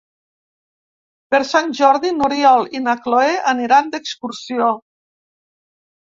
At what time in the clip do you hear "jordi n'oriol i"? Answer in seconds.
1.79-2.81